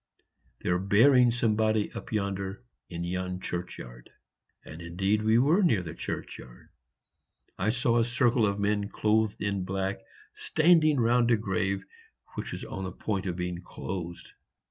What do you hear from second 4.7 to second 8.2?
indeed we were near the churchyard; I saw a